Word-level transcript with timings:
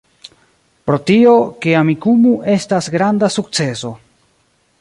Pro 0.89 0.97
tio, 1.09 1.35
ke 1.65 1.75
Amikumu 1.83 2.33
estas 2.57 2.91
granda 2.97 3.33
sukceso 3.39 3.97